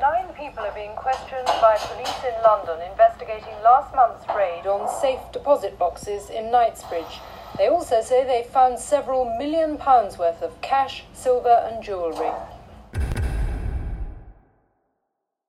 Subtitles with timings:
[0.00, 5.20] Nine people are being questioned by police in London investigating last month's raid on safe
[5.32, 7.20] deposit boxes in Knightsbridge.
[7.56, 12.32] They also say they found several million pounds worth of cash, silver, and jewellery.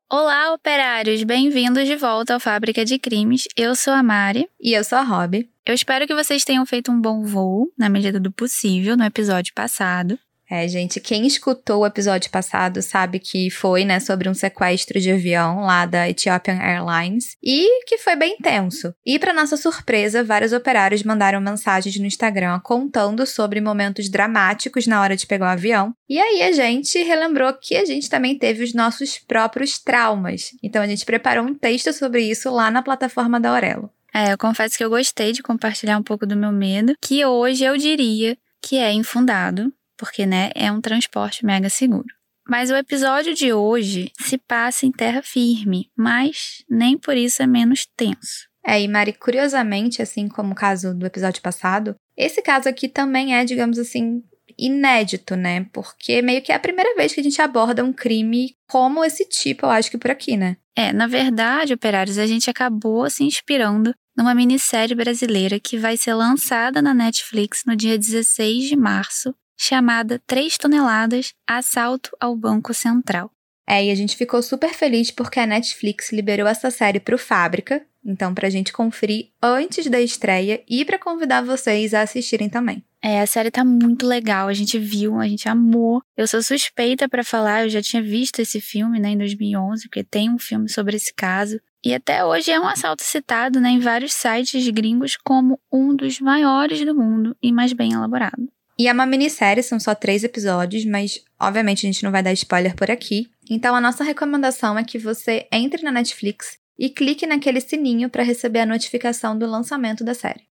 [0.07, 1.23] Olá, operários!
[1.23, 3.47] Bem-vindos de volta ao Fábrica de Crimes.
[3.57, 4.47] Eu sou a Mari.
[4.61, 5.49] E eu sou a Rob.
[5.65, 9.51] Eu espero que vocês tenham feito um bom voo, na medida do possível, no episódio
[9.55, 10.19] passado.
[10.49, 15.11] É, gente, quem escutou o episódio passado sabe que foi, né, sobre um sequestro de
[15.11, 18.93] avião lá da Ethiopian Airlines e que foi bem tenso.
[19.05, 25.01] E para nossa surpresa, vários operários mandaram mensagens no Instagram contando sobre momentos dramáticos na
[25.01, 25.93] hora de pegar o avião.
[26.07, 30.51] E aí a gente relembrou que a gente também teve os nossos próprios traumas.
[30.61, 33.89] Então a gente preparou um texto sobre isso lá na plataforma da Aurelo.
[34.13, 37.65] É, eu confesso que eu gostei de compartilhar um pouco do meu medo, que hoje
[37.65, 42.07] eu diria que é infundado, porque né, é um transporte mega seguro.
[42.47, 47.47] Mas o episódio de hoje se passa em terra firme, mas nem por isso é
[47.47, 48.47] menos tenso.
[48.63, 53.35] É, e Mari, curiosamente, assim como o caso do episódio passado, esse caso aqui também
[53.35, 54.23] é, digamos assim,
[54.57, 55.67] inédito, né?
[55.73, 59.25] Porque meio que é a primeira vez que a gente aborda um crime como esse
[59.25, 60.57] tipo, eu acho que por aqui, né?
[60.75, 66.13] É, na verdade, operários, a gente acabou se inspirando numa minissérie brasileira que vai ser
[66.13, 73.31] lançada na Netflix no dia 16 de março chamada 3 toneladas Assalto ao Banco Central.
[73.67, 77.17] É, e a gente ficou super feliz porque a Netflix liberou essa série para o
[77.17, 82.47] Fábrica, então para a gente conferir antes da estreia e para convidar vocês a assistirem
[82.47, 82.83] também.
[83.01, 86.01] É, a série tá muito legal, a gente viu, a gente amou.
[86.17, 90.03] Eu sou suspeita para falar, eu já tinha visto esse filme, né, em 2011, porque
[90.03, 91.59] tem um filme sobre esse caso.
[91.83, 96.19] E até hoje é um assalto citado né, em vários sites gringos como um dos
[96.19, 98.49] maiores do mundo e mais bem elaborado.
[98.77, 102.33] E é uma minissérie, são só três episódios, mas obviamente a gente não vai dar
[102.33, 103.29] spoiler por aqui.
[103.49, 108.23] Então a nossa recomendação é que você entre na Netflix e clique naquele sininho para
[108.23, 110.43] receber a notificação do lançamento da série.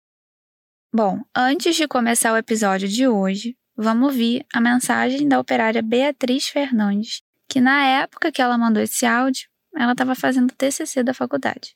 [0.95, 6.49] Bom, antes de começar o episódio de hoje, vamos ouvir a mensagem da operária Beatriz
[6.49, 11.75] Fernandes, que na época que ela mandou esse áudio, ela estava fazendo TCC da faculdade.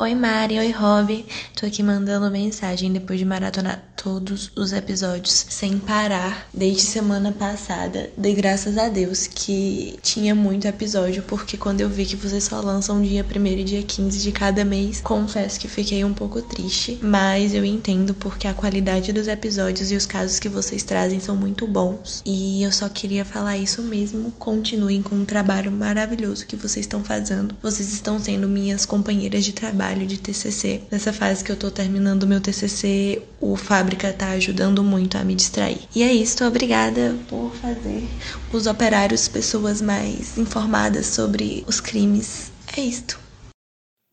[0.00, 5.78] Oi Mari, oi Rob, tô aqui mandando mensagem depois de maratonar todos os episódios sem
[5.78, 8.10] parar desde semana passada.
[8.16, 12.60] Dei graças a Deus que tinha muito episódio, porque quando eu vi que vocês só
[12.60, 16.98] lançam dia 1 e dia 15 de cada mês, confesso que fiquei um pouco triste,
[17.00, 21.36] mas eu entendo porque a qualidade dos episódios e os casos que vocês trazem são
[21.36, 22.22] muito bons.
[22.26, 24.32] E eu só queria falar isso mesmo.
[24.32, 27.54] Continuem com o trabalho maravilhoso que vocês estão fazendo.
[27.62, 30.82] Vocês estão sendo minhas companheiras de trabalho trabalho de TCC.
[30.90, 35.34] Nessa fase que eu tô terminando meu TCC, o Fábrica tá ajudando muito a me
[35.34, 35.80] distrair.
[35.94, 38.08] E é isso, obrigada por fazer
[38.52, 42.50] os operários pessoas mais informadas sobre os crimes.
[42.76, 43.20] É isto.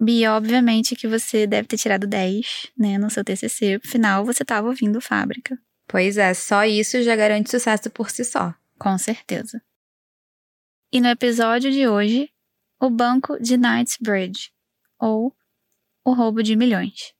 [0.02, 4.68] Bi, obviamente que você deve ter tirado 10, né, no seu TCC, afinal você estava
[4.68, 5.58] ouvindo Fábrica.
[5.88, 8.54] Pois é, só isso já garante sucesso por si só.
[8.78, 9.62] Com certeza.
[10.92, 12.30] E no episódio de hoje,
[12.80, 14.52] o Banco de Knightsbridge,
[15.00, 15.34] ou
[16.04, 17.14] o roubo de milhões.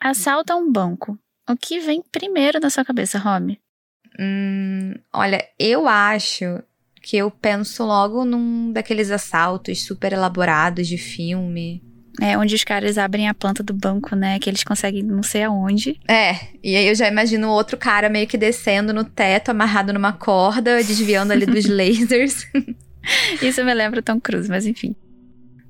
[0.00, 1.18] Assalta um banco.
[1.46, 3.60] O que vem primeiro na sua cabeça, Rob?
[4.18, 6.62] Hum, olha, eu acho
[7.02, 11.82] que eu penso logo num daqueles assaltos super elaborados de filme.
[12.20, 14.38] É, onde os caras abrem a planta do banco, né?
[14.40, 16.00] Que eles conseguem não sei aonde.
[16.08, 20.12] É, e aí eu já imagino outro cara meio que descendo no teto, amarrado numa
[20.12, 22.46] corda, desviando ali dos lasers.
[23.40, 24.96] Isso me lembra Tom Cruise, mas enfim.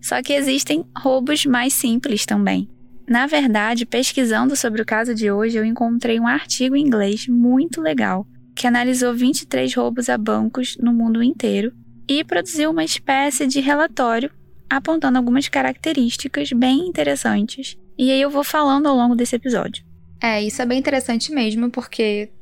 [0.01, 2.69] Só que existem roubos mais simples também.
[3.07, 7.81] Na verdade, pesquisando sobre o caso de hoje, eu encontrei um artigo em inglês muito
[7.81, 8.27] legal
[8.59, 11.73] que analisou 23 roubos a bancos no mundo inteiro
[12.09, 14.33] e produziu uma espécie de relatório
[14.69, 17.79] apontando algumas características bem interessantes.
[17.97, 19.85] E aí eu vou falando ao longo desse episódio.
[20.21, 22.33] É, isso é bem interessante mesmo, porque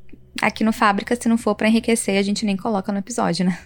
[0.40, 3.58] aqui no Fábrica, se não for para enriquecer, a gente nem coloca no episódio, né?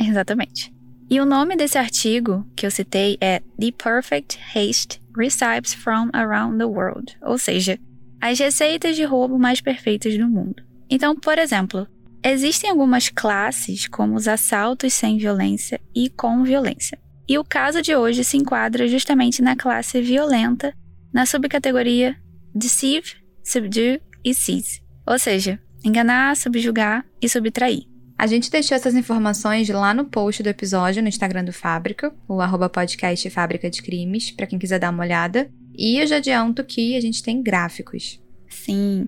[0.00, 0.72] Exatamente.
[1.10, 6.58] E o nome desse artigo que eu citei é The Perfect Haste Recipes from Around
[6.58, 7.80] the World, ou seja,
[8.20, 10.62] as receitas de roubo mais perfeitas do mundo.
[10.88, 11.88] Então, por exemplo,
[12.24, 16.98] Existem algumas classes, como os assaltos sem violência e com violência.
[17.28, 20.72] E o caso de hoje se enquadra justamente na classe violenta,
[21.12, 22.16] na subcategoria
[22.54, 23.14] Deceive,
[23.44, 24.80] Subdue e Seize.
[25.06, 27.84] Ou seja, enganar, subjugar e subtrair.
[28.18, 32.40] A gente deixou essas informações lá no post do episódio no Instagram do Fábrica, o
[32.40, 35.50] arroba podcast Fábrica de Crimes, para quem quiser dar uma olhada.
[35.76, 38.18] E eu já adianto que a gente tem gráficos.
[38.48, 39.06] Sim.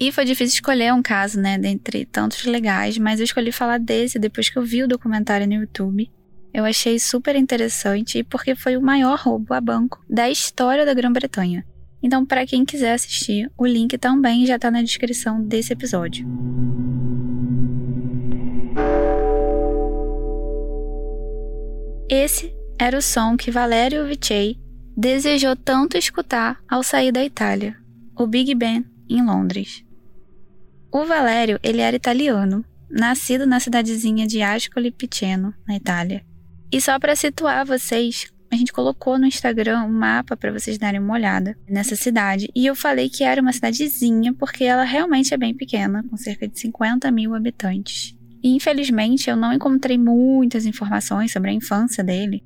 [0.00, 4.18] E foi difícil escolher um caso, né, dentre tantos legais, mas eu escolhi falar desse
[4.18, 6.10] depois que eu vi o documentário no YouTube.
[6.54, 11.66] Eu achei super interessante porque foi o maior roubo a banco da história da Grã-Bretanha.
[12.02, 16.26] Então, para quem quiser assistir, o link também já está na descrição desse episódio.
[22.08, 24.58] Esse era o som que Valerio Vichey
[24.96, 27.76] desejou tanto escutar ao sair da Itália,
[28.16, 29.84] o Big Ben em Londres.
[30.92, 36.24] O Valério, ele era italiano, nascido na cidadezinha de Ascoli Piceno, na Itália.
[36.72, 40.98] E só para situar vocês, a gente colocou no Instagram um mapa para vocês darem
[40.98, 42.50] uma olhada nessa cidade.
[42.56, 46.48] E eu falei que era uma cidadezinha porque ela realmente é bem pequena, com cerca
[46.48, 48.16] de 50 mil habitantes.
[48.42, 52.42] E infelizmente eu não encontrei muitas informações sobre a infância dele,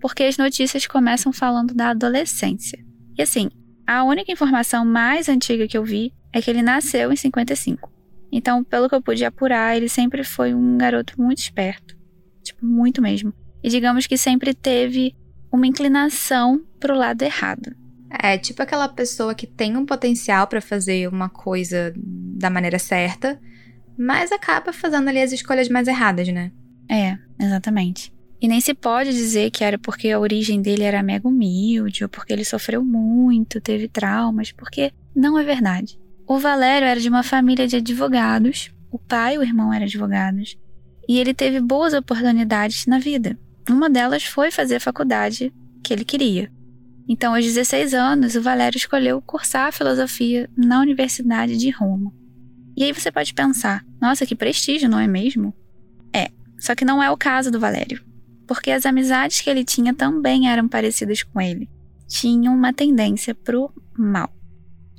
[0.00, 2.78] porque as notícias começam falando da adolescência.
[3.16, 3.48] E assim,
[3.86, 7.90] a única informação mais antiga que eu vi é que ele nasceu em 55.
[8.30, 11.96] Então, pelo que eu pude apurar, ele sempre foi um garoto muito esperto.
[12.42, 13.32] Tipo, muito mesmo.
[13.64, 15.16] E digamos que sempre teve
[15.50, 17.74] uma inclinação pro lado errado.
[18.10, 23.40] É, tipo aquela pessoa que tem um potencial para fazer uma coisa da maneira certa,
[23.98, 26.52] mas acaba fazendo ali as escolhas mais erradas, né?
[26.88, 28.12] É, exatamente.
[28.40, 32.10] E nem se pode dizer que era porque a origem dele era mega humilde ou
[32.10, 35.98] porque ele sofreu muito, teve traumas, porque não é verdade.
[36.28, 40.58] O Valério era de uma família de advogados, o pai e o irmão eram advogados,
[41.08, 43.38] e ele teve boas oportunidades na vida.
[43.70, 46.50] Uma delas foi fazer a faculdade que ele queria.
[47.08, 52.12] Então, aos 16 anos, o Valério escolheu cursar filosofia na Universidade de Roma.
[52.76, 55.54] E aí você pode pensar, nossa, que prestígio, não é mesmo?
[56.12, 58.02] É, só que não é o caso do Valério,
[58.48, 61.70] porque as amizades que ele tinha também eram parecidas com ele.
[62.08, 64.35] Tinham uma tendência pro mal.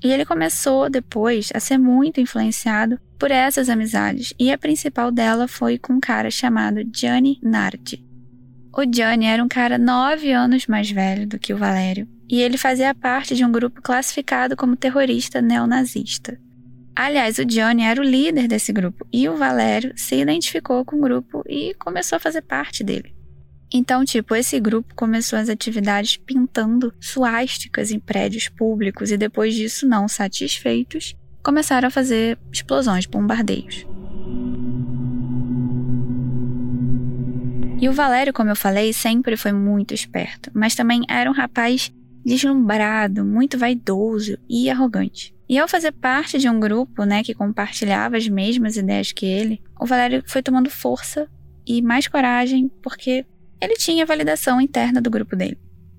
[0.04, 5.48] E ele começou depois a ser muito influenciado por essas amizades, e a principal dela
[5.48, 8.06] foi com um cara chamado Gianni Nardi.
[8.76, 12.58] O Gianni era um cara nove anos mais velho do que o Valério, e ele
[12.58, 16.40] fazia parte de um grupo classificado como terrorista neonazista.
[16.96, 21.02] Aliás, o Johnny era o líder desse grupo e o Valério se identificou com o
[21.02, 23.17] grupo e começou a fazer parte dele.
[23.74, 29.88] Então, tipo, esse grupo começou as atividades pintando suásticas em prédios públicos e depois disso,
[29.88, 33.86] não satisfeitos, começaram a fazer explosões, bombardeios.
[37.80, 41.94] E o Valério, como eu falei, sempre foi muito esperto, mas também era um rapaz
[42.26, 45.34] deslumbrado, muito vaidoso e arrogante.
[45.48, 49.62] E ao fazer parte de um grupo, né, que compartilhava as mesmas ideias que ele,
[49.80, 51.30] o Valério foi tomando força
[51.66, 53.26] e mais coragem porque
[53.62, 55.58] ele tinha validação interna do grupo dele.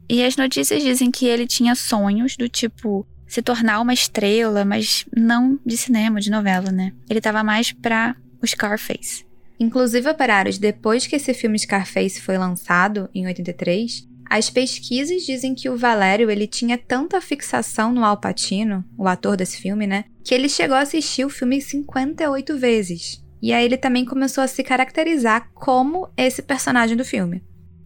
[0.08, 5.05] E as notícias dizem que ele tinha sonhos do tipo se tornar uma estrela, mas
[5.14, 6.93] não de cinema, de novela, né?
[7.10, 9.26] Ele tava mais pra o Scarface.
[9.60, 15.69] Inclusive, operários, depois que esse filme Scarface foi lançado, em 83, as pesquisas dizem que
[15.69, 20.34] o Valério ele tinha tanta fixação no Al Pacino, o ator desse filme, né, que
[20.34, 23.25] ele chegou a assistir o filme 58 vezes.
[23.40, 27.42] E aí ele também começou a se caracterizar como esse personagem do filme.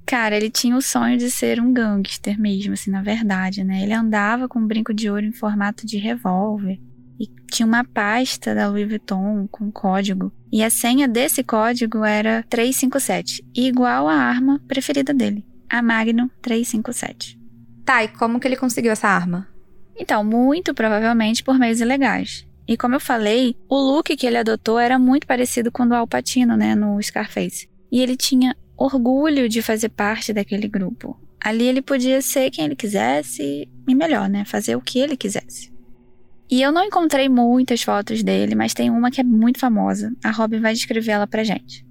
[0.07, 3.83] Cara, ele tinha o sonho de ser um gangster mesmo, assim, na verdade, né?
[3.83, 6.81] Ele andava com um brinco de ouro em formato de revólver
[7.21, 10.33] e tinha uma pasta da Louis Vuitton com código.
[10.51, 17.41] E a senha desse código era 357, igual à arma preferida dele a Magnum 357.
[17.83, 19.49] Tá, e como que ele conseguiu essa arma?
[19.97, 22.47] Então, muito provavelmente por meios ilegais.
[22.69, 25.95] E como eu falei, o look que ele adotou era muito parecido com o do
[25.95, 27.69] Al Pacino, né, no Scarface.
[27.91, 31.19] E ele tinha orgulho de fazer parte daquele grupo.
[31.41, 35.73] Ali ele podia ser quem ele quisesse e melhor, né, fazer o que ele quisesse.
[36.51, 40.13] E eu não encontrei muitas fotos dele, mas tem uma que é muito famosa.
[40.23, 41.87] A Robin vai descrever ela pra gente.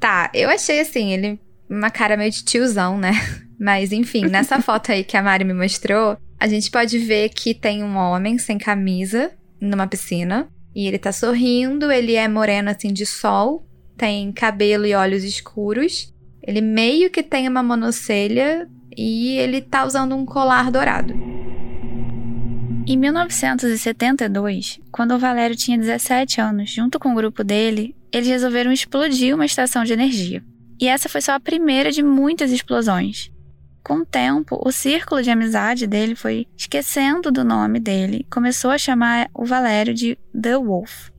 [0.00, 3.12] Tá, eu achei assim, ele uma cara meio de tiozão, né?
[3.58, 7.54] Mas enfim, nessa foto aí que a Mari me mostrou, a gente pode ver que
[7.54, 10.48] tem um homem sem camisa numa piscina.
[10.74, 13.64] E ele tá sorrindo, ele é moreno assim de sol,
[13.96, 16.11] tem cabelo e olhos escuros.
[16.42, 21.14] Ele meio que tem uma monocelha e ele tá usando um colar dourado.
[22.84, 28.72] Em 1972, quando o Valério tinha 17 anos, junto com o grupo dele, eles resolveram
[28.72, 30.42] explodir uma estação de energia.
[30.80, 33.30] E essa foi só a primeira de muitas explosões.
[33.84, 38.78] Com o tempo, o círculo de amizade dele foi esquecendo do nome dele, começou a
[38.78, 41.10] chamar o Valério de The Wolf.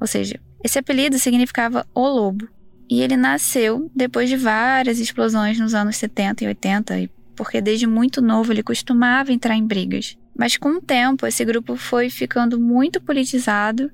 [0.00, 2.48] Ou seja, esse apelido significava o lobo.
[2.90, 8.20] E ele nasceu depois de várias explosões nos anos 70 e 80, porque desde muito
[8.20, 10.18] novo ele costumava entrar em brigas.
[10.36, 13.92] Mas com o tempo, esse grupo foi ficando muito politizado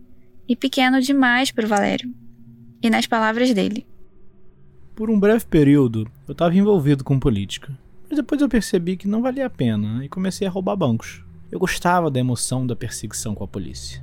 [0.49, 2.11] e pequeno demais para o Valério.
[2.83, 3.87] E nas palavras dele:
[4.95, 7.77] Por um breve período, eu estava envolvido com política.
[8.09, 11.23] Mas depois eu percebi que não valia a pena e comecei a roubar bancos.
[11.51, 14.03] Eu gostava da emoção da perseguição com a polícia.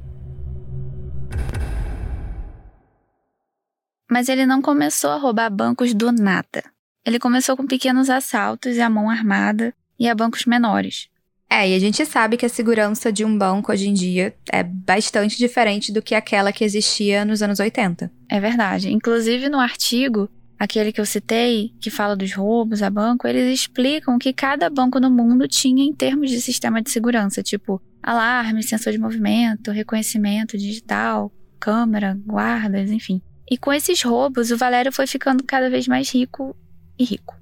[4.13, 6.63] Mas ele não começou a roubar bancos do nada.
[7.03, 11.07] Ele começou com pequenos assaltos e a mão armada e a bancos menores.
[11.49, 14.61] É, e a gente sabe que a segurança de um banco hoje em dia é
[14.61, 18.11] bastante diferente do que aquela que existia nos anos 80.
[18.29, 18.93] É verdade.
[18.93, 20.29] Inclusive no artigo,
[20.59, 24.99] aquele que eu citei, que fala dos roubos a banco, eles explicam que cada banco
[24.99, 30.55] no mundo tinha em termos de sistema de segurança, tipo alarme, sensor de movimento, reconhecimento
[30.55, 33.19] digital, câmera, guardas, enfim.
[33.49, 36.55] E com esses roubos, o Valério foi ficando cada vez mais rico
[36.97, 37.35] e rico.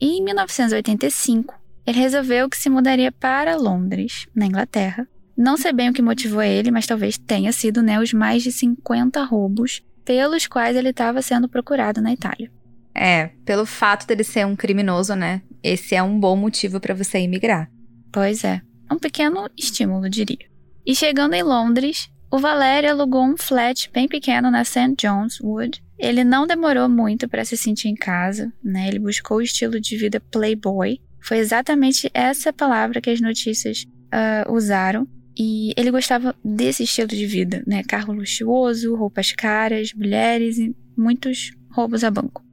[0.00, 1.54] E em 1985,
[1.86, 5.06] ele resolveu que se mudaria para Londres, na Inglaterra.
[5.36, 8.52] Não sei bem o que motivou ele, mas talvez tenha sido né, os mais de
[8.52, 12.50] 50 roubos pelos quais ele estava sendo procurado na Itália.
[12.94, 15.42] É, pelo fato dele ser um criminoso, né?
[15.62, 17.68] Esse é um bom motivo para você emigrar.
[18.12, 20.46] Pois é, um pequeno estímulo, diria.
[20.86, 24.94] E chegando em Londres, o Valério alugou um flat bem pequeno na St.
[24.98, 25.82] John's Wood.
[25.98, 28.88] Ele não demorou muito para se sentir em casa, né?
[28.88, 34.52] Ele buscou o estilo de vida playboy foi exatamente essa palavra que as notícias uh,
[34.52, 35.08] usaram.
[35.36, 37.82] E ele gostava desse estilo de vida, né?
[37.82, 42.44] Carro luxuoso, roupas caras, mulheres e muitos roubos a banco.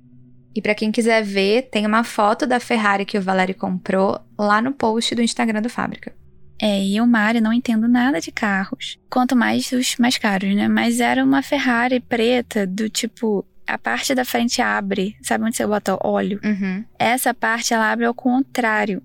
[0.55, 4.61] E para quem quiser ver, tem uma foto da Ferrari que o Valério comprou lá
[4.61, 6.15] no post do Instagram do Fábrica.
[6.61, 8.99] É, e eu, Mari, não entendo nada de carros.
[9.09, 10.67] Quanto mais os mais caros, né?
[10.67, 15.15] Mas era uma Ferrari preta, do tipo a parte da frente abre.
[15.23, 16.39] Sabe onde você bota óleo?
[16.43, 16.85] Uhum.
[16.99, 19.01] Essa parte ela abre ao contrário.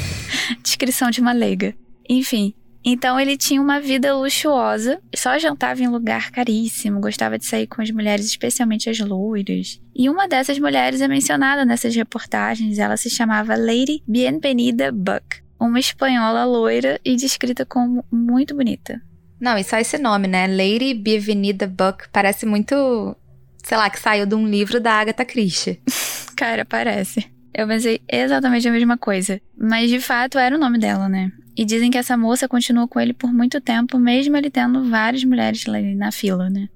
[0.62, 1.74] Descrição de uma leiga.
[2.08, 2.54] Enfim.
[2.84, 7.82] Então ele tinha uma vida luxuosa, só jantava em lugar caríssimo, gostava de sair com
[7.82, 9.80] as mulheres, especialmente as loiras.
[9.94, 15.78] E uma dessas mulheres é mencionada nessas reportagens, ela se chamava Lady Bienvenida Buck, uma
[15.78, 19.00] espanhola loira e descrita como muito bonita.
[19.38, 20.46] Não, e só esse nome, né?
[20.46, 23.16] Lady Bienvenida Buck parece muito
[23.62, 25.80] sei lá, que saiu de um livro da Agatha Christie.
[26.36, 27.30] Cara, parece.
[27.52, 29.40] Eu pensei exatamente a mesma coisa.
[29.56, 31.30] Mas de fato era o nome dela, né?
[31.56, 35.24] E dizem que essa moça continuou com ele por muito tempo, mesmo ele tendo várias
[35.24, 36.68] mulheres ali na fila, né?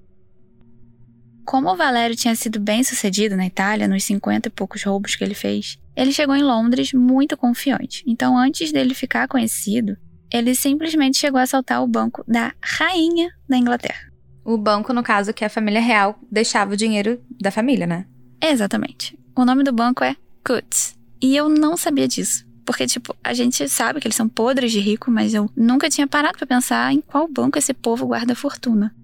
[1.44, 5.22] Como o Valério tinha sido bem sucedido na Itália, nos 50 e poucos roubos que
[5.22, 8.02] ele fez, ele chegou em Londres muito confiante.
[8.06, 9.96] Então, antes dele ficar conhecido,
[10.32, 14.12] ele simplesmente chegou a assaltar o banco da rainha da Inglaterra.
[14.44, 18.06] O banco, no caso, que a família real deixava o dinheiro da família, né?
[18.42, 19.18] Exatamente.
[19.34, 20.98] O nome do banco é Coutts.
[21.22, 22.44] E eu não sabia disso.
[22.66, 26.06] Porque, tipo, a gente sabe que eles são podres de rico, mas eu nunca tinha
[26.06, 28.94] parado para pensar em qual banco esse povo guarda fortuna.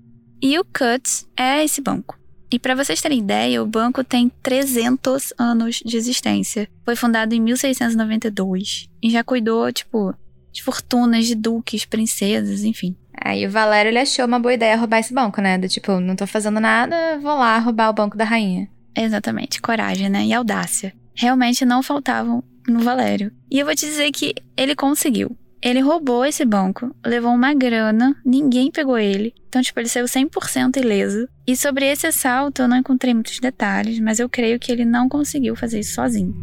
[0.43, 2.20] E o Coutts é esse banco.
[2.51, 6.69] E para vocês terem ideia, o banco tem 300 anos de existência.
[6.85, 10.13] Foi fundado em 1692 e já cuidou, tipo,
[10.51, 12.97] de fortunas de duques, princesas, enfim.
[13.23, 15.59] Aí o Valério ele achou uma boa ideia roubar esse banco, né?
[15.59, 18.69] Do tipo, não tô fazendo nada, vou lá roubar o banco da rainha.
[18.97, 20.25] Exatamente, coragem, né?
[20.25, 20.93] E audácia.
[21.15, 23.33] Realmente não faltavam no Valério.
[23.51, 25.37] E eu vou te dizer que ele conseguiu.
[25.63, 29.35] Ele roubou esse banco, levou uma grana, ninguém pegou ele.
[29.47, 31.29] Então, tipo, ele saiu 100% ileso.
[31.47, 35.07] E sobre esse assalto eu não encontrei muitos detalhes, mas eu creio que ele não
[35.09, 36.35] conseguiu fazer isso sozinho.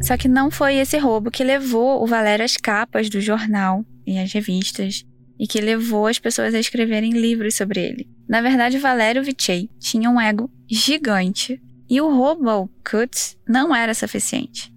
[0.00, 4.18] Só que não foi esse roubo que levou o Valério às capas do jornal e
[4.18, 5.04] às revistas
[5.38, 8.08] e que levou as pessoas a escreverem livros sobre ele.
[8.26, 13.92] Na verdade, Valério Vichey tinha um ego gigante e o roubo ao Kutz não era
[13.92, 14.72] suficiente.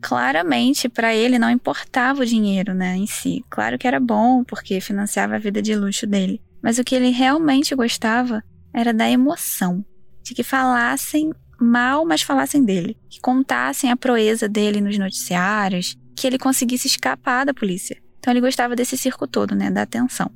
[0.00, 3.44] Claramente, para ele não importava o dinheiro né, em si.
[3.50, 6.40] Claro que era bom, porque financiava a vida de luxo dele.
[6.62, 8.42] Mas o que ele realmente gostava
[8.72, 9.84] era da emoção,
[10.22, 16.26] de que falassem mal, mas falassem dele, que contassem a proeza dele nos noticiários, que
[16.26, 18.00] ele conseguisse escapar da polícia.
[18.18, 20.30] Então ele gostava desse circo todo, né, da atenção.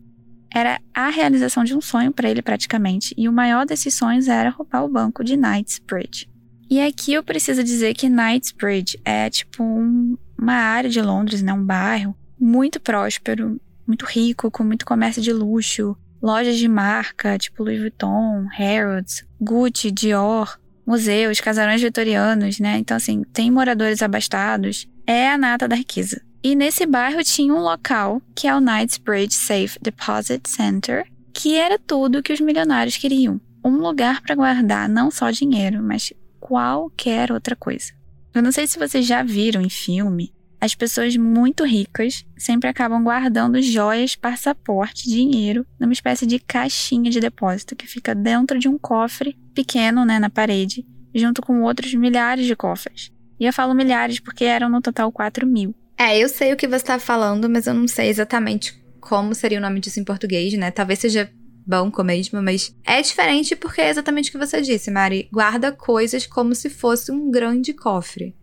[0.55, 4.51] Era a realização de um sonho para ele praticamente, e o maior desses sonhos era
[4.51, 6.29] roubar o banco de Knightsbridge.
[6.69, 11.53] E aqui eu preciso dizer que Knightsbridge é tipo um, uma área de Londres, né,
[11.53, 17.63] um bairro muito próspero, muito rico, com muito comércio de luxo, lojas de marca, tipo
[17.63, 22.79] Louis Vuitton, Harrods, Gucci, Dior, museus, casarões vitorianos, né?
[22.79, 24.89] Então, assim, tem moradores abastados.
[25.07, 26.23] É a nata da riqueza.
[26.43, 31.79] E nesse bairro tinha um local, que é o Knightsbridge Safe Deposit Center, que era
[31.79, 33.41] tudo que os milionários queriam.
[33.65, 36.13] Um lugar para guardar não só dinheiro, mas
[36.45, 37.95] qualquer outra coisa.
[38.35, 43.03] Eu não sei se vocês já viram em filme, as pessoas muito ricas sempre acabam
[43.03, 48.77] guardando joias, passaporte, dinheiro numa espécie de caixinha de depósito que fica dentro de um
[48.77, 53.11] cofre pequeno, né, na parede, junto com outros milhares de cofres.
[53.41, 55.75] E eu falo milhares porque eram no total 4 mil.
[55.97, 59.59] É, eu sei o que você está falando, mas eu não sei exatamente como seria
[59.59, 60.71] o nome disso em português, né?
[60.71, 61.31] Talvez seja
[61.67, 65.29] banco mesmo, mas é diferente porque é exatamente o que você disse, Mari.
[65.33, 68.35] Guarda coisas como se fosse um grande cofre.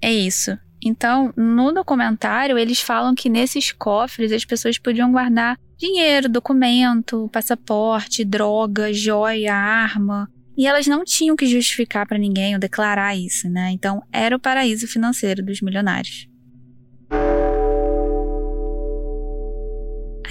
[0.00, 0.56] É isso.
[0.84, 8.24] Então, no documentário, eles falam que nesses cofres as pessoas podiam guardar dinheiro, documento, passaporte,
[8.24, 10.28] droga, joia, arma.
[10.56, 13.70] E elas não tinham que justificar para ninguém ou declarar isso, né?
[13.70, 16.28] Então, era o paraíso financeiro dos milionários.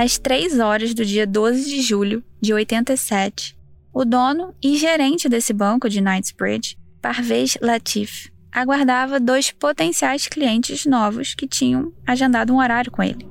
[0.04, 3.56] Às 3 horas do dia 12 de julho de 87,
[3.94, 11.36] o dono e gerente desse banco de Knightsbridge, Parvez Latif, aguardava dois potenciais clientes novos
[11.36, 13.30] que tinham agendado um horário com ele.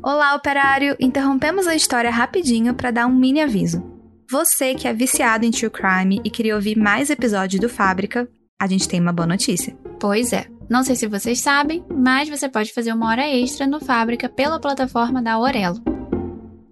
[0.00, 0.96] Olá, operário!
[1.00, 3.82] Interrompemos a história rapidinho para dar um mini aviso.
[4.30, 8.28] Você que é viciado em true crime e queria ouvir mais episódios do Fábrica,
[8.62, 9.76] a gente tem uma boa notícia.
[10.00, 10.46] Pois é.
[10.68, 14.60] Não sei se vocês sabem, mas você pode fazer uma hora extra no Fábrica pela
[14.60, 15.82] plataforma da Aurelo.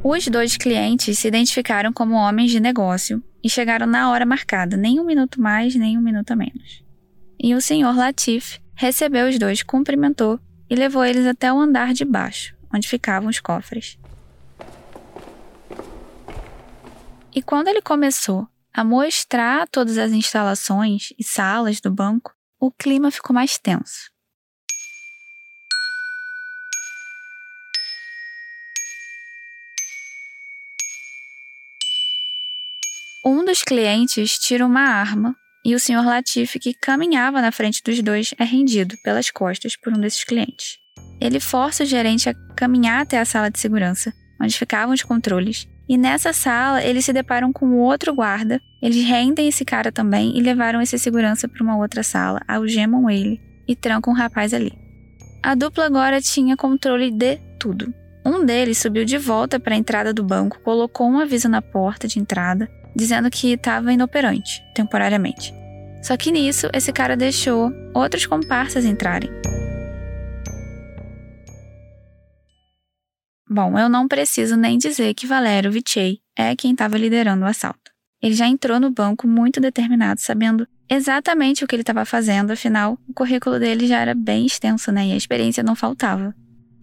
[0.03, 4.99] Os dois clientes se identificaram como homens de negócio e chegaram na hora marcada, nem
[4.99, 6.83] um minuto mais, nem um minuto a menos.
[7.39, 12.03] E o senhor Latif recebeu os dois, cumprimentou e levou eles até o andar de
[12.03, 13.99] baixo, onde ficavam os cofres.
[17.33, 23.11] E quando ele começou a mostrar todas as instalações e salas do banco, o clima
[23.11, 24.11] ficou mais tenso.
[33.23, 36.03] Um dos clientes tira uma arma e o Sr.
[36.03, 40.79] Latif, que caminhava na frente dos dois, é rendido pelas costas por um desses clientes.
[41.19, 45.67] Ele força o gerente a caminhar até a sala de segurança, onde ficavam os controles,
[45.87, 48.59] e nessa sala eles se deparam com outro guarda.
[48.81, 53.39] Eles rendem esse cara também e levaram esse segurança para uma outra sala, algemam ele
[53.67, 54.73] e trancam o rapaz ali.
[55.43, 57.93] A dupla agora tinha controle de tudo.
[58.25, 62.07] Um deles subiu de volta para a entrada do banco, colocou um aviso na porta
[62.07, 65.53] de entrada dizendo que estava inoperante, temporariamente.
[66.01, 69.29] Só que nisso, esse cara deixou outros comparsas entrarem.
[73.49, 77.91] Bom, eu não preciso nem dizer que Valério Vichey é quem estava liderando o assalto.
[78.21, 82.97] Ele já entrou no banco muito determinado, sabendo exatamente o que ele estava fazendo, afinal,
[83.07, 85.07] o currículo dele já era bem extenso, né?
[85.07, 86.33] E a experiência não faltava.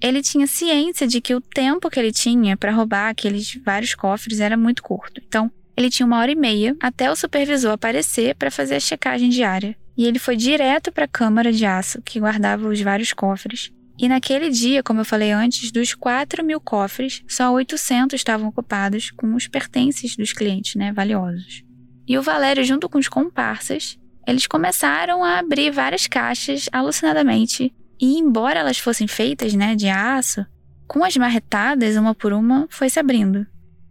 [0.00, 4.38] Ele tinha ciência de que o tempo que ele tinha para roubar aqueles vários cofres
[4.38, 5.20] era muito curto.
[5.26, 9.28] Então, ele tinha uma hora e meia até o supervisor aparecer para fazer a checagem
[9.28, 9.76] diária.
[9.96, 13.70] E ele foi direto para a câmara de aço que guardava os vários cofres.
[13.96, 19.12] E naquele dia, como eu falei antes, dos 4 mil cofres, só 800 estavam ocupados
[19.12, 21.62] com os pertences dos clientes, né, valiosos.
[22.08, 27.72] E o Valério, junto com os comparsas, eles começaram a abrir várias caixas alucinadamente.
[28.00, 30.44] E embora elas fossem feitas, né, de aço,
[30.88, 33.46] com as marretadas, uma por uma, foi se abrindo.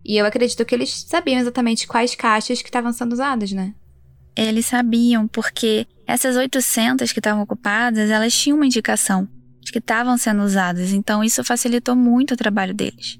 [0.07, 3.73] E eu acredito que eles sabiam exatamente quais caixas que estavam sendo usadas, né?
[4.37, 9.27] Eles sabiam, porque essas 800 que estavam ocupadas, elas tinham uma indicação
[9.59, 13.19] de que estavam sendo usadas, então isso facilitou muito o trabalho deles.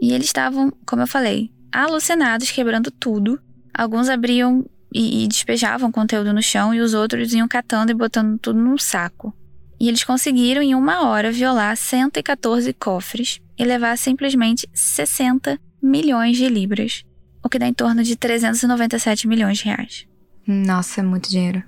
[0.00, 3.38] E eles estavam, como eu falei, alucinados, quebrando tudo.
[3.74, 4.64] Alguns abriam
[4.94, 8.78] e, e despejavam conteúdo no chão e os outros iam catando e botando tudo num
[8.78, 9.34] saco.
[9.78, 16.48] E eles conseguiram, em uma hora, violar 114 cofres e levar simplesmente 60 milhões de
[16.48, 17.04] libras,
[17.42, 20.06] o que dá em torno de 397 milhões de reais.
[20.46, 21.62] Nossa, é muito dinheiro.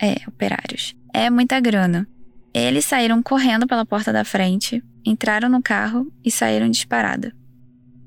[0.00, 0.94] É, operários.
[1.12, 2.08] É muita grana.
[2.52, 7.32] Eles saíram correndo pela porta da frente, entraram no carro e saíram disparada.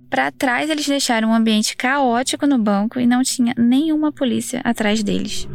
[0.10, 5.02] Para trás, eles deixaram um ambiente caótico no banco e não tinha nenhuma polícia atrás
[5.02, 5.48] deles.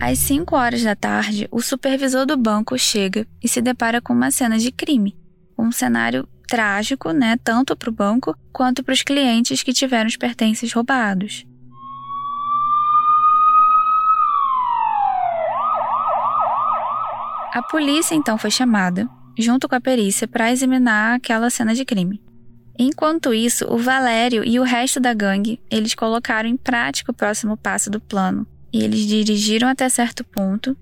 [0.00, 4.30] Às 5 horas da tarde, o supervisor do banco chega e se depara com uma
[4.30, 5.16] cena de crime.
[5.58, 10.16] Um cenário trágico, né, tanto para o banco quanto para os clientes que tiveram os
[10.16, 11.44] pertences roubados.
[17.52, 22.22] A polícia então foi chamada, junto com a perícia, para examinar aquela cena de crime.
[22.78, 27.56] Enquanto isso, o Valério e o resto da gangue, eles colocaram em prática o próximo
[27.56, 28.46] passo do plano.
[28.72, 30.76] E eles dirigiram até certo ponto,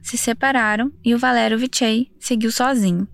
[0.00, 3.06] se separaram e o Valério Vichey seguiu sozinho.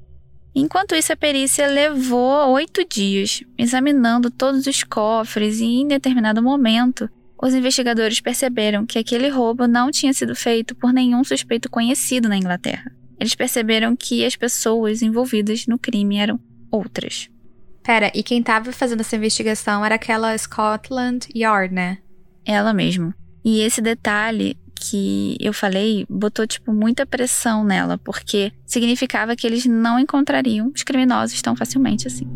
[0.59, 7.11] Enquanto isso, a perícia levou oito dias, examinando todos os cofres e, em determinado momento,
[7.39, 12.39] os investigadores perceberam que aquele roubo não tinha sido feito por nenhum suspeito conhecido na
[12.39, 12.91] Inglaterra.
[13.21, 16.41] Eles perceberam que as pessoas envolvidas no crime eram
[16.71, 17.29] outras.
[17.83, 21.99] Pera, e quem tava fazendo essa investigação era aquela Scotland Yard, né?
[22.47, 23.15] Ela mesma.
[23.45, 24.57] E esse detalhe
[24.91, 30.83] que eu falei botou, tipo, muita pressão nela, porque significava que eles não encontrariam os
[30.83, 32.27] criminosos tão facilmente assim.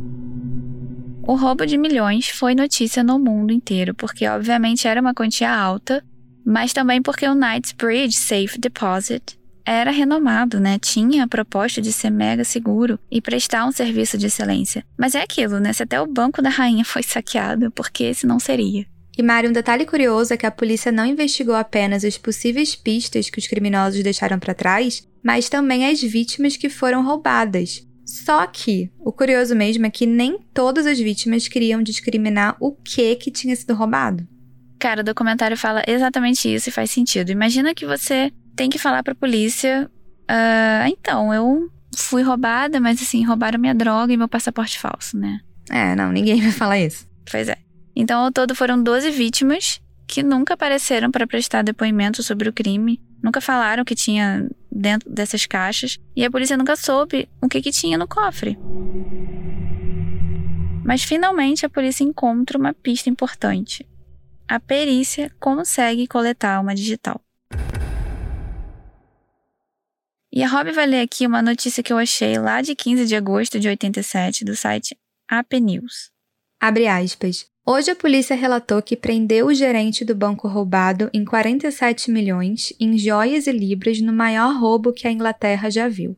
[1.23, 6.05] O roubo de milhões foi notícia no mundo inteiro, porque obviamente era uma quantia alta,
[6.45, 10.79] mas também porque o Knightsbridge Safe Deposit era renomado, né?
[10.79, 14.85] Tinha a proposta de ser mega seguro e prestar um serviço de excelência.
[14.99, 15.73] Mas é aquilo, né?
[15.73, 18.85] Se até o banco da rainha foi saqueado, por que esse não seria?
[19.17, 23.29] E Mari, um detalhe curioso é que a polícia não investigou apenas as possíveis pistas
[23.29, 27.87] que os criminosos deixaram para trás, mas também as vítimas que foram roubadas.
[28.07, 33.15] Só que o curioso mesmo é que nem todas as vítimas queriam discriminar o que
[33.17, 34.27] que tinha sido roubado.
[34.81, 37.31] Cara, o documentário fala exatamente isso e faz sentido.
[37.31, 39.89] Imagina que você tem que falar pra polícia:
[40.29, 45.39] uh, então, eu fui roubada, mas assim, roubaram minha droga e meu passaporte falso, né?
[45.71, 47.07] É, não, ninguém vai falar isso.
[47.31, 47.59] Pois é.
[47.95, 53.01] Então, ao todo foram 12 vítimas que nunca apareceram para prestar depoimento sobre o crime,
[53.23, 57.61] nunca falaram o que tinha dentro dessas caixas e a polícia nunca soube o que,
[57.61, 58.59] que tinha no cofre.
[60.85, 63.87] Mas finalmente a polícia encontra uma pista importante.
[64.49, 67.21] A perícia consegue coletar uma digital.
[70.33, 73.17] E a Rob vai ler aqui uma notícia que eu achei lá de 15 de
[73.17, 74.97] agosto de 87 do site
[75.29, 76.11] AP News.
[76.61, 77.50] Abre aspas.
[77.65, 82.97] Hoje a polícia relatou que prendeu o gerente do banco roubado em 47 milhões em
[82.97, 86.17] joias e libras no maior roubo que a Inglaterra já viu.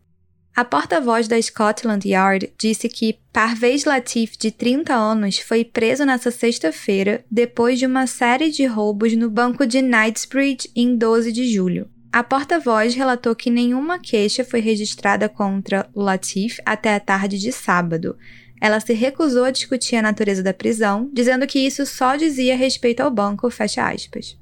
[0.55, 6.31] A porta-voz da Scotland Yard disse que Parvez Latif, de 30 anos, foi preso nesta
[6.31, 11.89] sexta-feira depois de uma série de roubos no banco de Knightsbridge em 12 de julho.
[12.13, 18.15] A porta-voz relatou que nenhuma queixa foi registrada contra Latif até a tarde de sábado,
[18.63, 23.01] ela se recusou a discutir a natureza da prisão, dizendo que isso só dizia respeito
[23.01, 24.39] ao banco, fecha aspas.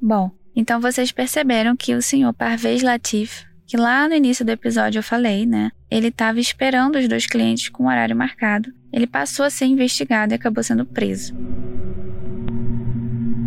[0.00, 5.00] Bom, então vocês perceberam que o senhor Parvez Latif, que lá no início do episódio
[5.00, 5.72] eu falei, né?
[5.90, 8.72] Ele estava esperando os dois clientes com o horário marcado.
[8.92, 11.34] Ele passou a ser investigado e acabou sendo preso.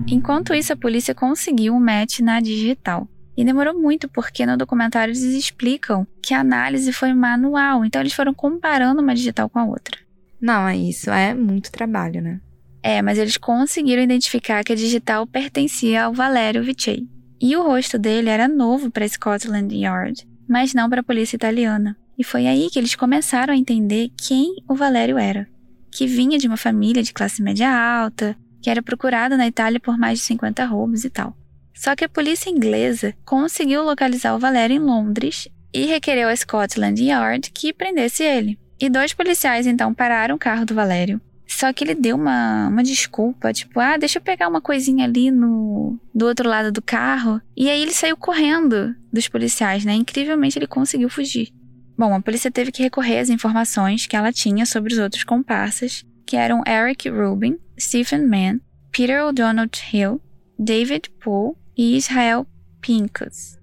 [0.06, 3.08] Enquanto isso, a polícia conseguiu um match na digital.
[3.38, 8.12] E demorou muito porque no documentário eles explicam que a análise foi manual, então eles
[8.12, 10.09] foram comparando uma digital com a outra.
[10.42, 12.40] Não, é isso é muito trabalho, né?
[12.82, 17.08] É, mas eles conseguiram identificar que a digital pertencia ao Valério Vichey.
[17.42, 21.98] E o rosto dele era novo para Scotland Yard, mas não para a polícia italiana.
[22.18, 25.48] E foi aí que eles começaram a entender quem o Valério era.
[25.92, 29.98] Que vinha de uma família de classe média alta, que era procurado na Itália por
[29.98, 31.36] mais de 50 roubos e tal.
[31.74, 37.02] Só que a polícia inglesa conseguiu localizar o Valério em Londres e requereu a Scotland
[37.02, 38.60] Yard que prendesse ele.
[38.80, 41.22] E dois policiais então pararam o carro do Valério.
[41.46, 45.32] Só que ele deu uma, uma desculpa, tipo, ah, deixa eu pegar uma coisinha ali
[45.32, 47.42] no do outro lado do carro.
[47.58, 49.94] E aí ele saiu correndo dos policiais, né?
[49.94, 51.50] Incrivelmente ele conseguiu fugir.
[51.98, 56.06] Bom, a polícia teve que recorrer às informações que ela tinha sobre os outros comparsas,
[56.26, 58.62] que eram Eric Rubin, Stephen Mann,
[58.92, 60.22] Peter O'Donnell Hill,
[60.58, 62.48] David Poole e Israel
[62.80, 63.58] Pincus.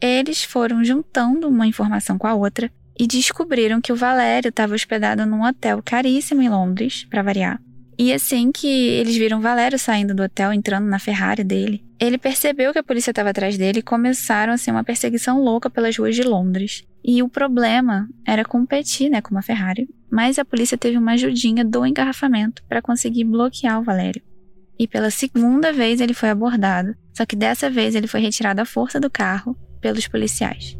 [0.00, 5.24] Eles foram juntando uma informação com a outra e descobriram que o Valério estava hospedado
[5.24, 7.60] num hotel caríssimo em Londres, para variar,
[7.96, 12.72] E assim que eles viram Valério saindo do hotel, entrando na Ferrari dele, ele percebeu
[12.72, 16.22] que a polícia estava atrás dele e começaram assim uma perseguição louca pelas ruas de
[16.22, 16.84] Londres.
[17.04, 21.64] E o problema era competir, né, com uma Ferrari, mas a polícia teve uma ajudinha
[21.64, 24.22] do engarrafamento para conseguir bloquear o Valério.
[24.78, 28.64] E pela segunda vez ele foi abordado, só que dessa vez ele foi retirado à
[28.64, 30.76] força do carro pelos policiais.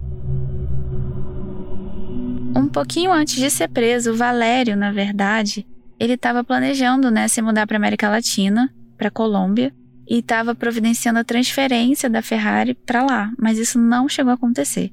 [2.58, 5.64] Um pouquinho antes de ser preso, Valério, na verdade,
[5.96, 9.72] ele estava planejando, né, se mudar para América Latina, para Colômbia,
[10.08, 14.90] e estava providenciando a transferência da Ferrari para lá, mas isso não chegou a acontecer.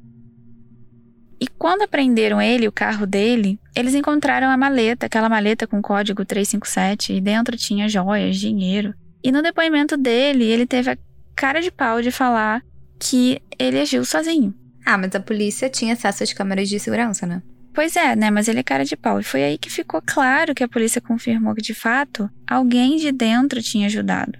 [1.41, 6.23] E quando apreenderam ele, o carro dele, eles encontraram a maleta, aquela maleta com código
[6.23, 8.93] 357, e dentro tinha joias, dinheiro.
[9.23, 10.97] E no depoimento dele, ele teve a
[11.35, 12.61] cara de pau de falar
[12.99, 14.53] que ele agiu sozinho.
[14.85, 17.41] Ah, mas a polícia tinha acesso às câmeras de segurança, né?
[17.75, 18.31] Pois é, né?
[18.31, 19.19] Mas ele é cara de pau.
[19.19, 23.11] E foi aí que ficou claro que a polícia confirmou que, de fato, alguém de
[23.11, 24.39] dentro tinha ajudado.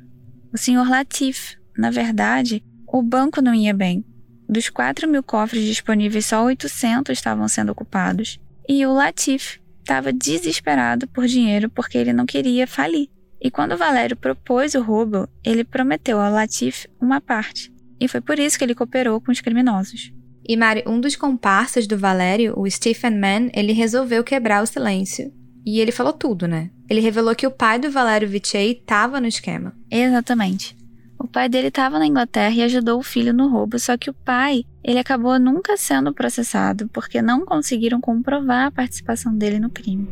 [0.54, 1.58] O senhor Latif.
[1.78, 4.06] Na verdade, o banco não ia bem.
[4.48, 8.40] Dos 4 mil cofres disponíveis, só 800 estavam sendo ocupados.
[8.70, 13.10] E o Latif estava desesperado por dinheiro porque ele não queria falir.
[13.42, 17.70] E quando Valério propôs o roubo, ele prometeu ao Latif uma parte.
[18.00, 20.14] E foi por isso que ele cooperou com os criminosos.
[20.48, 25.34] E Mari, um dos comparsas do Valério, o Stephen Mann, ele resolveu quebrar o silêncio.
[25.66, 26.70] E ele falou tudo, né?
[26.88, 29.76] Ele revelou que o pai do Valério Vichey estava no esquema.
[29.90, 30.78] Exatamente.
[31.18, 34.14] O pai dele estava na Inglaterra e ajudou o filho no roubo, só que o
[34.14, 40.08] pai, ele acabou nunca sendo processado porque não conseguiram comprovar a participação dele no crime.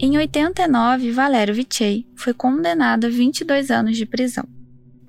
[0.00, 4.48] Em 89, Valério Vichey foi condenado a 22 anos de prisão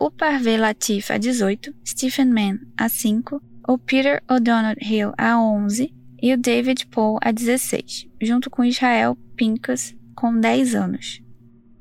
[0.03, 5.93] o Parvez Latif a 18, Stephen Mann a 5, o Peter O'Donnell Hill a 11
[6.21, 11.21] e o David Paul a 16, junto com Israel Pincus com 10 anos.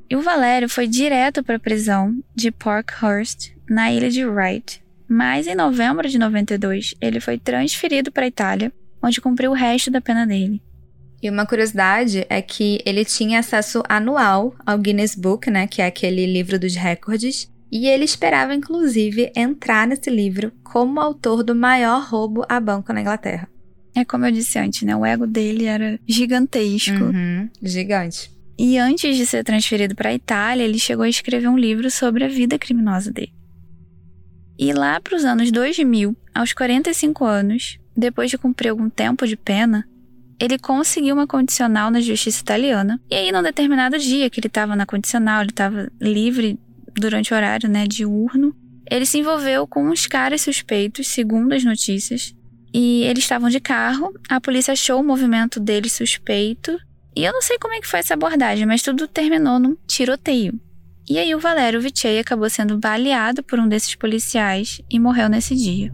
[0.08, 5.48] E o Valério foi direto para a prisão de Parkhurst, na ilha de Wright, mas
[5.48, 10.00] em novembro de 92 ele foi transferido para a Itália, onde cumpriu o resto da
[10.00, 10.62] pena dele.
[11.20, 15.86] E uma curiosidade é que ele tinha acesso anual ao Guinness Book, né, que é
[15.86, 22.06] aquele livro dos recordes, e ele esperava, inclusive, entrar nesse livro como autor do maior
[22.06, 23.48] roubo a banco na Inglaterra.
[23.94, 24.94] É como eu disse antes, né?
[24.94, 27.02] O ego dele era gigantesco.
[27.02, 28.30] Uhum, gigante.
[28.58, 32.24] E antes de ser transferido para a Itália, ele chegou a escrever um livro sobre
[32.24, 33.32] a vida criminosa dele.
[34.58, 39.36] E lá para os anos 2000, aos 45 anos, depois de cumprir algum tempo de
[39.36, 39.88] pena,
[40.38, 43.00] ele conseguiu uma condicional na justiça italiana.
[43.10, 46.58] E aí, num determinado dia que ele estava na condicional, ele estava livre
[46.94, 48.54] durante o horário né, diurno,
[48.90, 52.34] ele se envolveu com uns caras suspeitos, segundo as notícias.
[52.74, 56.78] E eles estavam de carro, a polícia achou o movimento deles suspeito.
[57.14, 60.58] E eu não sei como é que foi essa abordagem, mas tudo terminou num tiroteio.
[61.08, 65.54] E aí o Valério Vichey acabou sendo baleado por um desses policiais e morreu nesse
[65.54, 65.92] dia.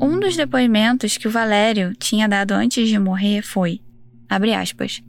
[0.00, 3.80] Um dos depoimentos que o Valério tinha dado antes de morrer foi,
[4.28, 5.02] abre aspas,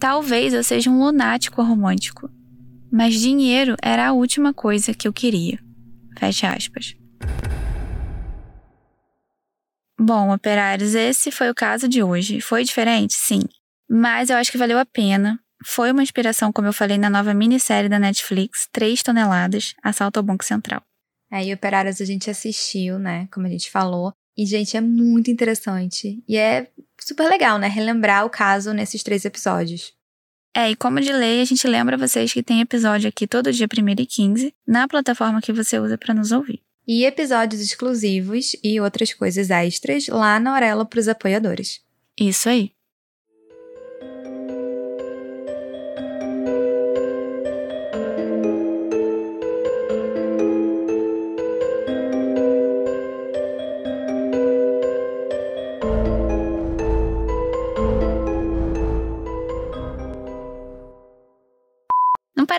[0.00, 2.28] talvez eu seja um lunático romântico,
[2.92, 5.58] mas dinheiro era a última coisa que eu queria.
[6.18, 6.94] Fecha aspas.
[9.98, 12.40] Bom, operários, esse foi o caso de hoje.
[12.40, 13.14] Foi diferente?
[13.14, 13.40] Sim.
[13.88, 15.40] Mas eu acho que valeu a pena.
[15.64, 20.24] Foi uma inspiração, como eu falei, na nova minissérie da Netflix, 3 toneladas, Assalto ao
[20.24, 20.82] Banco Central.
[21.30, 23.26] Aí, Operários, a gente assistiu, né?
[23.32, 24.12] Como a gente falou.
[24.36, 26.22] E, gente, é muito interessante.
[26.28, 26.68] E é
[27.00, 27.68] super legal, né?
[27.68, 29.94] Relembrar o caso nesses três episódios.
[30.54, 33.66] É, e como de lei, a gente lembra vocês que tem episódio aqui todo dia
[33.66, 36.60] 1 e 15 na plataforma que você usa para nos ouvir.
[36.86, 41.80] E episódios exclusivos e outras coisas extras lá na Aurelo para os apoiadores.
[42.18, 42.72] Isso aí.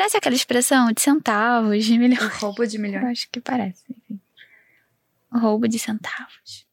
[0.03, 2.21] Parece aquela expressão de centavos, de milhões.
[2.21, 3.03] O roubo de milhões.
[3.03, 3.85] Eu acho que parece.
[3.89, 4.19] Enfim.
[5.31, 6.67] O roubo de centavos.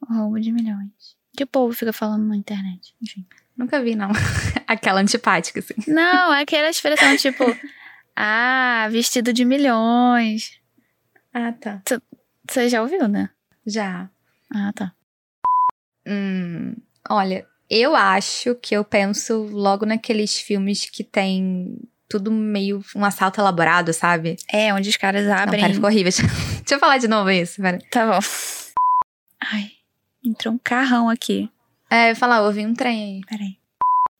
[0.00, 1.14] O roubo de milhões.
[1.36, 2.94] Que o povo fica falando na internet.
[3.02, 3.26] Enfim.
[3.54, 4.08] Nunca vi, não.
[4.66, 5.74] aquela antipática, assim.
[5.86, 7.44] Não, é aquela expressão tipo.
[8.16, 10.58] ah, vestido de milhões.
[11.34, 11.82] Ah, tá.
[12.48, 13.28] Você já ouviu, né?
[13.66, 14.08] Já.
[14.50, 14.94] Ah, tá.
[16.06, 16.74] Hum,
[17.10, 21.78] olha, eu acho que eu penso logo naqueles filmes que tem
[22.10, 24.36] tudo meio um assalto elaborado, sabe?
[24.52, 25.60] É, onde os caras abrem.
[25.60, 26.10] Não, pera, ficou horrível.
[26.58, 27.78] Deixa eu falar de novo isso, pera.
[27.88, 28.18] Tá bom.
[29.40, 29.70] Ai,
[30.24, 31.48] entrou um carrão aqui.
[31.88, 33.20] É, eu ia falar, ouvi um trem aí.
[33.28, 33.56] Peraí.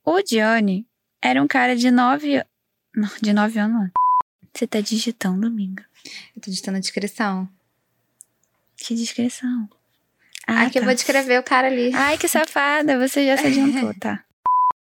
[0.07, 0.87] O Johnny
[1.21, 2.43] era um cara de nove.
[2.95, 3.91] Não, de nove anos.
[4.55, 5.85] Você tá digitando, amiga.
[6.35, 7.49] Eu tô digitando a descrição.
[8.77, 9.69] Que descrição.
[10.47, 10.87] Ah, que eu tá.
[10.87, 11.93] vou descrever o cara ali.
[11.93, 14.25] Ai, que safada, você já se adiantou, tá?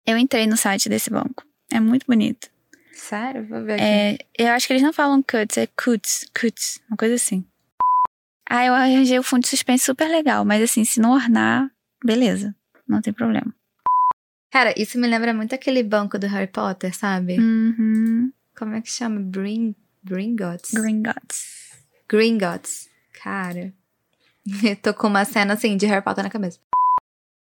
[0.06, 1.44] Eu entrei no site desse banco.
[1.70, 2.50] É muito bonito.
[2.96, 3.46] Sério?
[3.46, 3.82] Vou ver aqui.
[3.82, 7.44] É, eu acho que eles não falam cuts, é cuts, cuts, uma coisa assim.
[8.48, 11.70] Ah, eu arranjei o fundo de suspense super legal, mas assim, se não ornar,
[12.04, 12.54] beleza,
[12.88, 13.54] não tem problema.
[14.50, 17.38] Cara, isso me lembra muito aquele banco do Harry Potter, sabe?
[17.38, 18.32] Uhum.
[18.56, 19.20] Como é que chama?
[19.20, 19.74] Bring...
[20.02, 20.72] Gringotts?
[20.72, 21.44] Gringotts.
[22.08, 22.88] Gringotts.
[23.22, 23.74] Cara,
[24.64, 26.60] eu tô com uma cena assim de Harry Potter na cabeça.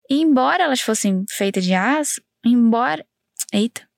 [0.09, 3.05] E embora elas fossem feitas de aço, embora.
[3.53, 3.90] Eita.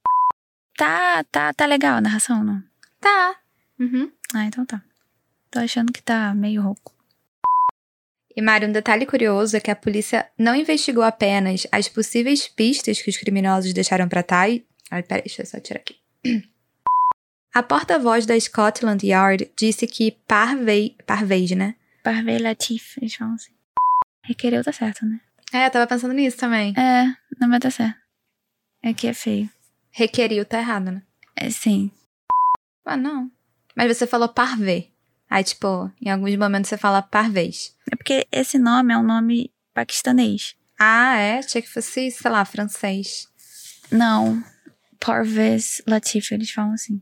[0.83, 2.61] Tá, tá, tá legal a narração, não?
[3.01, 3.37] Tá.
[3.79, 4.11] Uhum.
[4.35, 4.83] Ah, então tá.
[5.49, 6.93] Tô achando que tá meio rouco.
[8.35, 13.01] E Mari, um detalhe curioso é que a polícia não investigou apenas as possíveis pistas
[13.01, 14.61] que os criminosos deixaram pra trás.
[14.91, 15.97] Ai, peraí, deixa eu só tirar aqui.
[17.55, 21.77] A porta-voz da Scotland Yard disse que Parvei, Parvez, né?
[22.03, 23.53] Parvei Latif, eles falam assim.
[24.25, 25.21] Requereu tá certo, né?
[25.53, 26.75] É, eu tava pensando nisso também.
[26.77, 27.05] É,
[27.39, 27.97] não vai tá certo.
[28.83, 29.49] É que é feio.
[29.93, 31.03] Requeriu, tá errado, né?
[31.37, 31.91] É sim.
[32.85, 33.31] Ah, não.
[33.77, 34.89] Mas você falou Parvê.
[35.29, 37.77] Aí, tipo, em alguns momentos você fala Parvez.
[37.91, 40.57] É porque esse nome é um nome paquistanês.
[40.79, 41.39] Ah, é?
[41.39, 43.29] Achei que fosse, sei lá, francês.
[43.91, 44.43] Não.
[44.99, 47.01] Parvez Latif, eles falam assim.